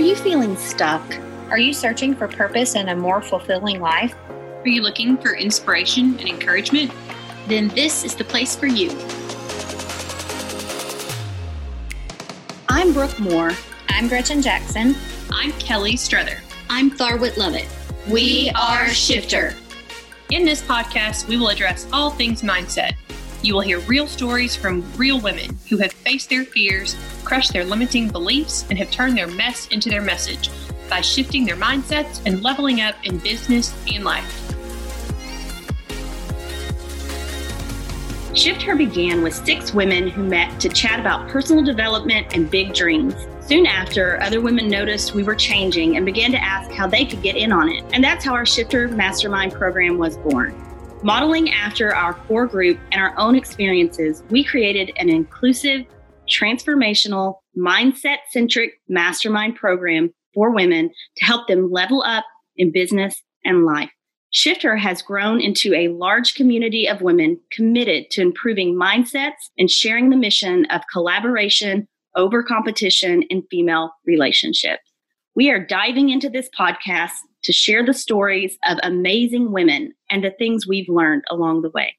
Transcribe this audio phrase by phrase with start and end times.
[0.00, 1.02] you feeling stuck?
[1.50, 4.14] Are you searching for purpose and a more fulfilling life?
[4.28, 6.92] Are you looking for inspiration and encouragement?
[7.48, 8.90] Then this is the place for you.
[12.68, 13.52] I'm Brooke Moore.
[13.88, 14.94] I'm Gretchen Jackson.
[15.30, 16.38] I'm Kelly Struther.
[16.70, 17.68] I'm Tharwit Lovett.
[18.08, 19.54] We are Shift Her.
[20.30, 22.94] In this podcast, we will address all things mindset.
[23.42, 26.94] You will hear real stories from real women who have faced their fears,
[27.24, 30.50] crushed their limiting beliefs, and have turned their mess into their message
[30.90, 34.36] by shifting their mindsets and leveling up in business and life.
[38.34, 42.74] Shift Her began with six women who met to chat about personal development and big
[42.74, 43.14] dreams.
[43.40, 47.22] Soon after, other women noticed we were changing and began to ask how they could
[47.22, 47.84] get in on it.
[47.92, 50.69] And that's how our Shift Her Mastermind program was born.
[51.02, 55.86] Modeling after our core group and our own experiences, we created an inclusive,
[56.28, 63.64] transformational, mindset centric mastermind program for women to help them level up in business and
[63.64, 63.88] life.
[64.28, 69.70] Shift Her has grown into a large community of women committed to improving mindsets and
[69.70, 74.82] sharing the mission of collaboration over competition in female relationships.
[75.34, 77.12] We are diving into this podcast
[77.44, 81.96] to share the stories of amazing women and the things we've learned along the way.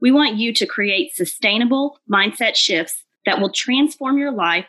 [0.00, 4.66] We want you to create sustainable mindset shifts that will transform your life,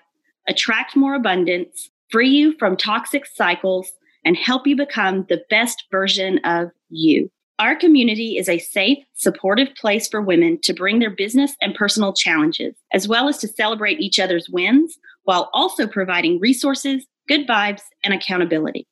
[0.47, 3.91] attract more abundance, free you from toxic cycles,
[4.25, 7.29] and help you become the best version of you.
[7.59, 12.13] Our community is a safe, supportive place for women to bring their business and personal
[12.13, 17.81] challenges, as well as to celebrate each other's wins while also providing resources, good vibes,
[18.03, 18.87] and accountability.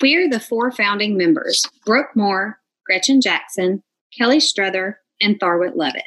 [0.00, 3.82] We're the four founding members Brooke Moore, Gretchen Jackson,
[4.16, 6.04] Kelly Struther, and Tharwit Levitt.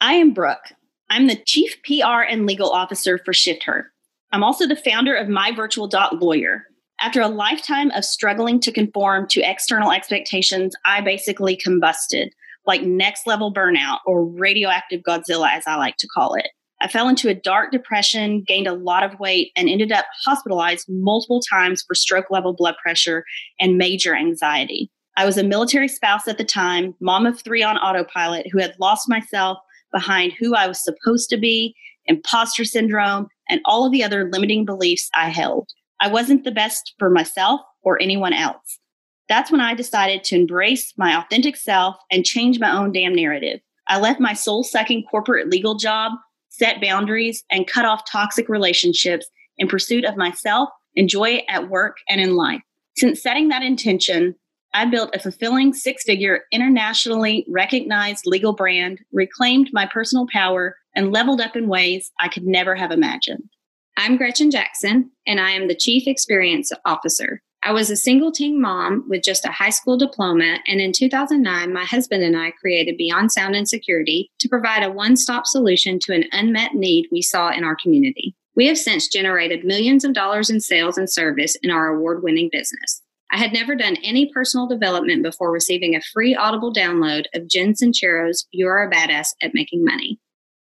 [0.00, 0.72] I am Brooke.
[1.10, 3.90] I'm the Chief PR and Legal Officer for Shift Her.
[4.32, 6.66] I'm also the founder of MyVirtual.lawyer,
[7.02, 12.30] after a lifetime of struggling to conform to external expectations, I basically combusted,
[12.64, 16.46] like next level burnout or radioactive Godzilla, as I like to call it.
[16.82, 20.86] I fell into a dark depression, gained a lot of weight, and ended up hospitalized
[20.88, 23.24] multiple times for stroke level blood pressure
[23.60, 24.90] and major anxiety.
[25.16, 28.74] I was a military spouse at the time, mom of three on autopilot, who had
[28.80, 29.58] lost myself
[29.92, 31.72] behind who I was supposed to be,
[32.06, 35.68] imposter syndrome, and all of the other limiting beliefs I held.
[36.00, 38.80] I wasn't the best for myself or anyone else.
[39.28, 43.60] That's when I decided to embrace my authentic self and change my own damn narrative.
[43.86, 46.12] I left my soul sucking corporate legal job,
[46.62, 49.26] set boundaries, and cut off toxic relationships
[49.58, 52.60] in pursuit of myself and joy at work and in life.
[52.96, 54.36] Since setting that intention,
[54.72, 61.10] I built a fulfilling six figure, internationally recognized legal brand, reclaimed my personal power, and
[61.10, 63.48] leveled up in ways I could never have imagined.
[63.96, 67.42] I'm Gretchen Jackson, and I am the Chief Experience Officer.
[67.64, 71.72] I was a single teen mom with just a high school diploma, and in 2009,
[71.72, 76.00] my husband and I created Beyond Sound and Security to provide a one stop solution
[76.00, 78.34] to an unmet need we saw in our community.
[78.56, 82.48] We have since generated millions of dollars in sales and service in our award winning
[82.50, 83.00] business.
[83.30, 87.76] I had never done any personal development before receiving a free audible download of Jen
[87.76, 90.18] Sincero's You Are a Badass at Making Money.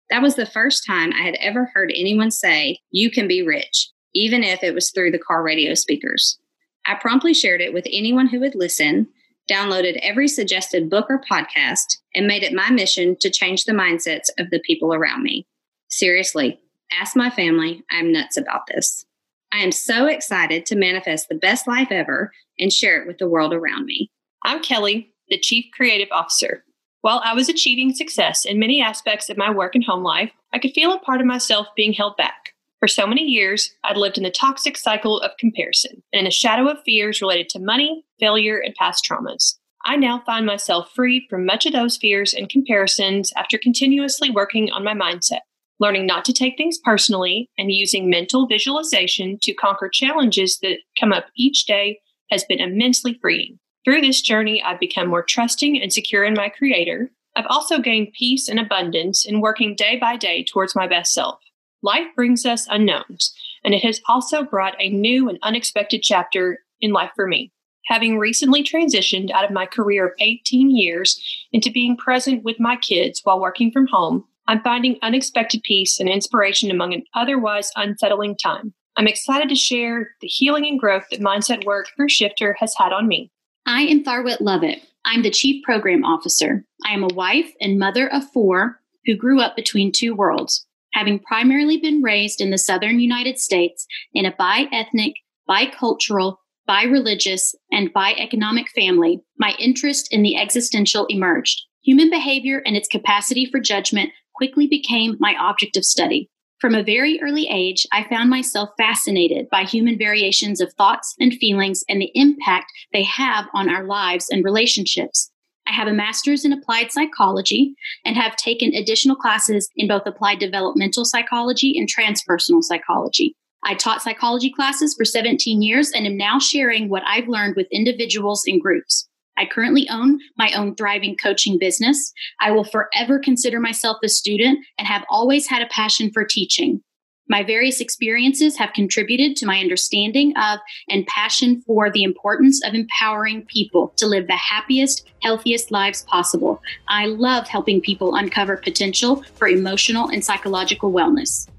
[0.09, 3.89] That was the first time I had ever heard anyone say, You can be rich,
[4.13, 6.39] even if it was through the car radio speakers.
[6.87, 9.07] I promptly shared it with anyone who would listen,
[9.49, 14.29] downloaded every suggested book or podcast, and made it my mission to change the mindsets
[14.37, 15.47] of the people around me.
[15.89, 16.59] Seriously,
[16.91, 17.83] ask my family.
[17.89, 19.05] I'm nuts about this.
[19.51, 23.29] I am so excited to manifest the best life ever and share it with the
[23.29, 24.11] world around me.
[24.43, 26.63] I'm Kelly, the Chief Creative Officer.
[27.01, 30.59] While I was achieving success in many aspects of my work and home life, I
[30.59, 32.54] could feel a part of myself being held back.
[32.85, 36.29] For so many years, I'd lived in the toxic cycle of comparison and in the
[36.29, 39.55] shadow of fears related to money, failure, and past traumas.
[39.85, 44.71] I now find myself free from much of those fears and comparisons after continuously working
[44.71, 45.39] on my mindset,
[45.79, 51.11] learning not to take things personally, and using mental visualization to conquer challenges that come
[51.11, 51.99] up each day
[52.29, 53.57] has been immensely freeing.
[53.83, 57.09] Through this journey, I've become more trusting and secure in my Creator.
[57.35, 61.39] I've also gained peace and abundance in working day by day towards my best self.
[61.81, 63.33] Life brings us unknowns,
[63.63, 67.51] and it has also brought a new and unexpected chapter in life for me.
[67.87, 72.75] Having recently transitioned out of my career of 18 years into being present with my
[72.75, 78.37] kids while working from home, I'm finding unexpected peace and inspiration among an otherwise unsettling
[78.37, 78.73] time.
[78.97, 82.73] I'm excited to share the healing and growth that mindset work through Shift Her has
[82.77, 83.29] had on me.
[83.65, 84.81] I am Tharwit Lovett.
[85.03, 86.63] I'm the Chief Program Officer.
[86.85, 90.65] I am a wife and mother of four who grew up between two worlds,
[90.95, 95.13] having primarily been raised in the southern United States in a bi ethnic,
[95.47, 101.61] bicultural, bi-religious, and bi-economic family, my interest in the existential emerged.
[101.83, 106.29] Human behavior and its capacity for judgment quickly became my object of study.
[106.59, 111.33] From a very early age, I found myself fascinated by human variations of thoughts and
[111.33, 115.29] feelings and the impact they have on our lives and relationships.
[115.67, 117.75] I have a master's in applied psychology
[118.05, 123.35] and have taken additional classes in both applied developmental psychology and transpersonal psychology.
[123.63, 127.67] I taught psychology classes for 17 years and am now sharing what I've learned with
[127.71, 129.07] individuals and groups.
[129.37, 132.13] I currently own my own thriving coaching business.
[132.39, 136.81] I will forever consider myself a student and have always had a passion for teaching.
[137.27, 142.75] My various experiences have contributed to my understanding of and passion for the importance of
[142.75, 146.61] empowering people to live the happiest, healthiest lives possible.
[146.87, 151.49] I love helping people uncover potential for emotional and psychological wellness.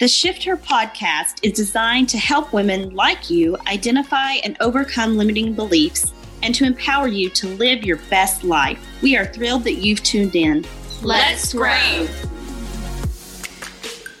[0.00, 5.54] The Shift Her podcast is designed to help women like you identify and overcome limiting
[5.54, 8.84] beliefs and to empower you to live your best life.
[9.00, 10.64] We are thrilled that you've tuned in.
[11.02, 12.08] Let's grow.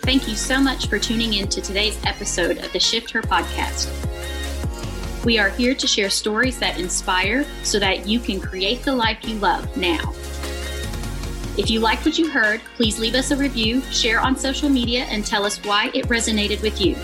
[0.02, 3.88] Thank you so much for tuning in to today's episode of the Shift Her podcast.
[5.24, 9.18] We are here to share stories that inspire so that you can create the life
[9.22, 10.12] you love now.
[11.56, 15.04] If you liked what you heard, please leave us a review, share on social media,
[15.04, 16.96] and tell us why it resonated with you.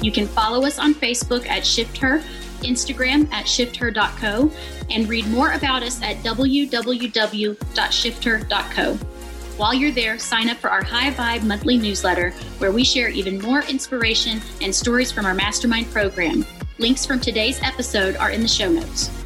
[0.00, 2.20] You can follow us on Facebook at Shift Her,
[2.60, 4.50] Instagram at shifther.co,
[4.88, 8.98] and read more about us at www.shifther.co.
[9.56, 13.38] While you're there, sign up for our High Vibe monthly newsletter, where we share even
[13.40, 16.46] more inspiration and stories from our mastermind program.
[16.78, 19.19] Links from today's episode are in the show notes.